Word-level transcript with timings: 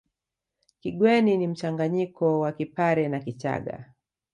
Kigweno 0.79 1.35
ni 1.37 1.47
mchanganyiko 1.47 2.39
wa 2.39 2.51
Kipare 2.51 3.07
na 3.07 3.19
Kichagga 3.19 3.93